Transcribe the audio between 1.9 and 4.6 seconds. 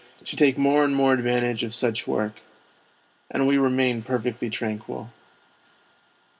work. And we remain perfectly